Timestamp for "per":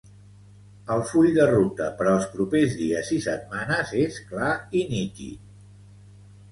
1.99-2.07